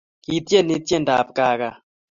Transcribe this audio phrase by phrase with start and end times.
[0.23, 1.75] Kiteini tiendab kaa kaa